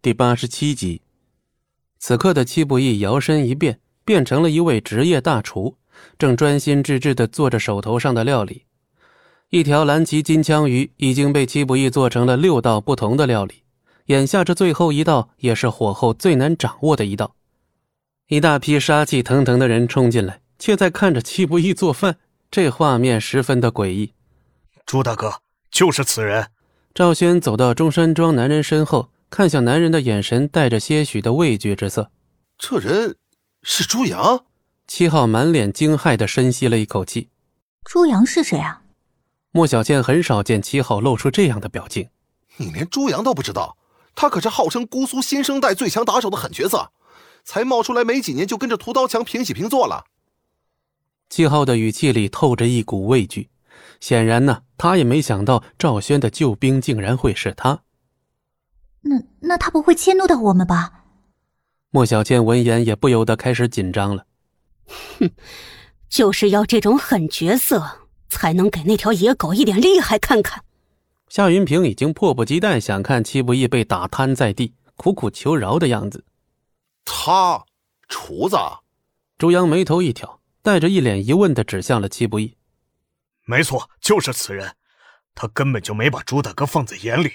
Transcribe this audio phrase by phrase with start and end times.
[0.00, 1.02] 第八十七集，
[1.98, 5.76] 此刻的戚不义摇身一变，变成了一位职业大厨，
[6.16, 8.62] 正专心致志的做着手头上的料理。
[9.50, 13.64] 一条蓝鳍金枪鱼已经被戚不义做成了六道不同的料理，
[14.06, 17.34] 眼下这最后一道也是火候最难掌握的一道。
[18.28, 22.18] 一大批杀气腾腾的人冲进来，却在看着戚不义做饭，
[22.52, 24.12] 这画面十分的诡异。
[24.86, 25.40] 朱大哥，
[25.72, 26.46] 就是此人。
[26.94, 29.10] 赵轩走到中山装男人身后。
[29.30, 32.10] 看向男人的眼神带着些许的畏惧之色。
[32.58, 33.16] 这人
[33.62, 34.44] 是朱阳。
[34.86, 37.28] 七号满脸惊骇的深吸了一口气。
[37.84, 38.82] 朱阳是谁啊？
[39.50, 42.08] 莫小倩很少见七号露出这样的表情。
[42.56, 43.76] 你连朱阳都不知道？
[44.14, 46.90] 他可是号称姑苏新生代最强打手的狠角色，
[47.44, 50.04] 才冒出来没几年就跟着屠刀强平起平坐了。
[51.30, 53.48] 七号的语气里透着一股畏惧，
[54.00, 57.82] 显然呢，他也没想到赵轩的救兵竟然会是他。
[59.48, 61.04] 那那他不会迁怒到我们吧？
[61.88, 64.26] 莫小倩闻言也不由得开始紧张了。
[65.18, 65.30] 哼，
[66.10, 70.62] 就是要这种狠角色，才能给那条野狗一点厉害看看。
[71.30, 76.22] 夏云平已经迫不及待想看戚不义被打瘫在地，苦苦求饶的样子。
[77.06, 77.64] 他，
[78.06, 78.56] 厨子。
[79.38, 82.54] 朱阳眉头一挑，带着一脸疑问的指向了戚不义。
[83.46, 84.76] 没错，就是此人。
[85.34, 87.32] 他根本就没把朱大哥放在眼里。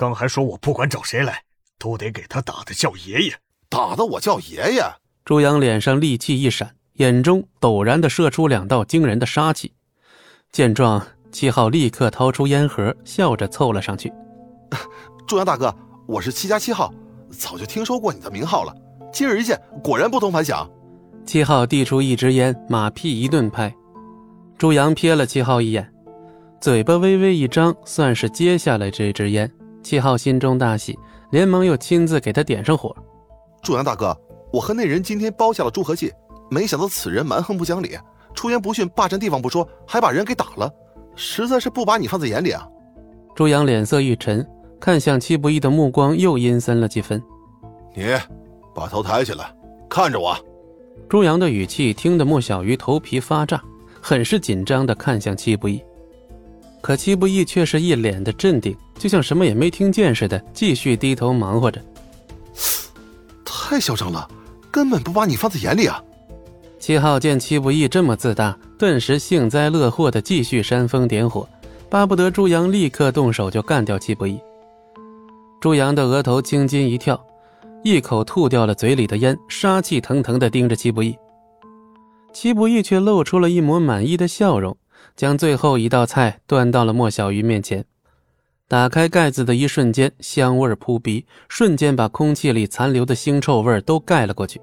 [0.00, 1.42] 刚还说我不管找谁来，
[1.78, 3.34] 都得给他打的叫爷爷，
[3.68, 4.82] 打的我叫爷爷。
[5.26, 9.74] 朱阳脸上戾气一闪，眼中陡然的射出两道惊人的杀气。
[10.52, 14.10] 见状，七号立刻掏出烟盒，笑着凑了上去。
[15.26, 15.76] 朱阳大哥，
[16.08, 16.90] 我是七加七号，
[17.30, 18.74] 早就听说过你的名号了。
[19.12, 20.66] 今日一见，果然不同凡响。
[21.26, 23.70] 七号递出一支烟，马屁一顿拍。
[24.56, 25.92] 朱阳瞥了七号一眼，
[26.58, 29.52] 嘴巴微微一张，算是接下来这支烟。
[29.82, 30.98] 七号心中大喜，
[31.30, 32.94] 连忙又亲自给他点上火。
[33.62, 34.16] 朱阳大哥，
[34.52, 36.12] 我和那人今天包下了朱和记，
[36.50, 37.96] 没想到此人蛮横不讲理，
[38.34, 40.72] 出言不逊，霸占地方不说，还把人给打了，
[41.14, 42.66] 实在是不把你放在眼里啊！
[43.34, 44.46] 朱阳脸色一沉，
[44.78, 47.22] 看向戚不义的目光又阴森了几分。
[47.94, 48.04] 你
[48.74, 49.54] 把头抬起来，
[49.88, 50.36] 看着我。
[51.08, 53.60] 朱阳的语气听得莫小鱼头皮发炸，
[54.00, 55.82] 很是紧张地看向戚不义。
[56.80, 61.80] 可戚不义却是一脸的镇定，就像什么也没听见似的，继续低头忙活着。
[63.44, 64.28] 太嚣张了，
[64.70, 66.02] 根本不把你放在眼里啊！
[66.78, 71.46] 七号见戚不义这么自大，顿时幸灾乐祸的继续煽风点火，
[71.90, 74.40] 巴不得朱阳立刻动手就干掉戚不义。
[75.60, 77.22] 朱阳的额头青筋一跳，
[77.84, 81.14] 一口吐掉了嘴里的烟，杀气腾腾的盯着戚不义。
[82.32, 84.74] 戚不义却露出了一抹满意的笑容。
[85.16, 87.84] 将最后一道菜端到了莫小鱼面前，
[88.68, 94.60] 打开盖子的一瞬间，香味扑鼻，瞬间把空气里残留的腥臭味都盖了过去。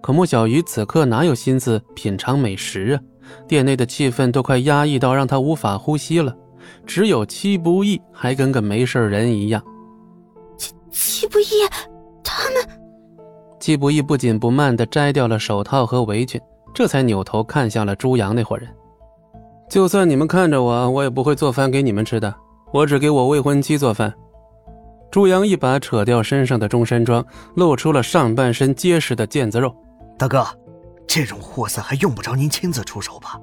[0.00, 3.00] 可莫小鱼此刻哪有心思品尝美食啊？
[3.46, 6.34] 店内的气氛都快压抑到让他无法呼吸了，
[6.86, 9.62] 只有戚不义还跟个没事人一样。
[10.56, 11.44] 戚戚不义，
[12.24, 12.80] 他们……
[13.60, 16.40] 戚不义不紧不慢地摘掉了手套和围裙，
[16.74, 18.68] 这才扭头看向了朱阳那伙人。
[19.70, 22.34] 就算你们看着我，我也不会做饭给你们吃的。
[22.72, 24.12] 我只给我未婚妻做饭。
[25.12, 29.72] 朱阳一把扯掉身上的中山装，露出了上半身结实的腱子肉。
[30.18, 30.44] 大哥，
[31.06, 33.40] 这种货色还用不着您亲自出手吧？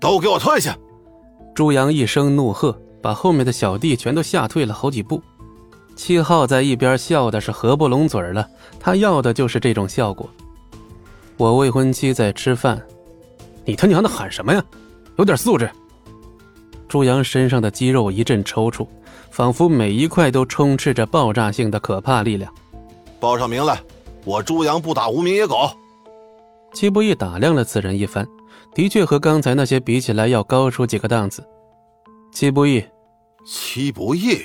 [0.00, 0.74] 都给我退下！
[1.54, 5.22] 朱阳一声怒喝，把后面的小弟全都吓退了好几步。
[5.94, 8.48] 七号在一边笑的是合不拢嘴了，
[8.80, 10.26] 他要的就是这种效果。
[11.36, 12.80] 我未婚妻在吃饭，
[13.66, 14.64] 你他娘的喊什么呀？
[15.16, 15.70] 有点素质。
[16.88, 18.86] 朱阳身上的肌肉一阵抽搐，
[19.30, 22.52] 仿佛每一块都充斥着爆炸性的可怕力量。
[23.18, 23.80] 报上名来，
[24.24, 25.68] 我朱阳不打无名野狗。
[26.72, 28.26] 戚不义打量了此人一番，
[28.74, 31.42] 的确和刚才那些比起来要高出几个档次。
[32.30, 32.84] 戚不义，
[33.46, 34.42] 戚不义。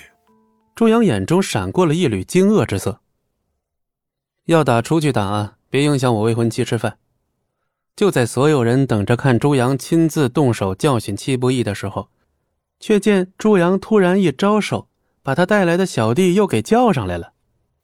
[0.73, 2.99] 朱阳眼中闪过了一缕惊愕之色。
[4.45, 6.97] 要打出去打啊，别影响我未婚妻吃饭。
[8.01, 12.09] 就在所有人等着看朱阳亲自动手教训戚不义的时候，
[12.79, 14.87] 却见朱阳突然一招手，
[15.21, 17.33] 把他带来的小弟又给叫上来了。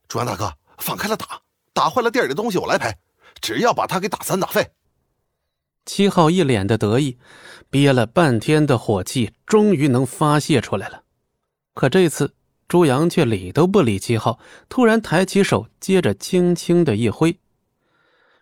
[0.08, 1.42] 朱阳大哥，放开了打，
[1.72, 2.96] 打坏了店里的东西我来赔，
[3.42, 4.72] 只要把他给打散打废。
[5.86, 7.20] 七号一脸的得意，
[7.70, 11.04] 憋了半天的火气终于能发泄出来了。
[11.76, 12.34] 可这次
[12.68, 17.38] 朱阳却理都不理七号，突然抬起手，接着轻轻的一挥，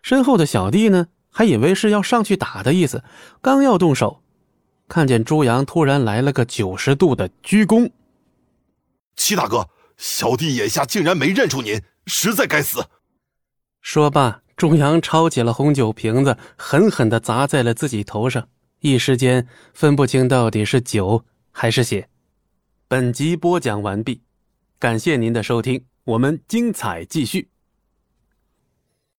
[0.00, 1.08] 身后的小弟呢？
[1.36, 3.04] 还以为是要上去打的意思，
[3.42, 4.22] 刚要动手，
[4.88, 7.90] 看见朱阳突然来了个九十度的鞠躬。
[9.16, 9.68] 齐大哥，
[9.98, 12.86] 小弟眼下竟然没认出您，实在该死。
[13.82, 18.48] 说罢，朱阳抄起了红酒瓶子，狠狠的砸在了自己头上，
[18.80, 22.08] 一时间分不清到底是酒还是血。
[22.88, 24.22] 本集播讲完毕，
[24.78, 27.50] 感谢您的收听，我们精彩继续。